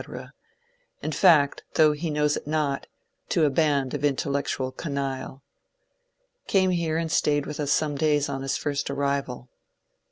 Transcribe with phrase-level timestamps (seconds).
[1.03, 2.87] —in fact, though he knows it not,
[3.29, 5.43] to a band of intellectual canaille.
[6.47, 9.47] Came here and stayed with us some days on his first arrival.